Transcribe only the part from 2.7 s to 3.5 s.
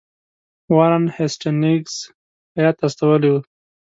استولی وو.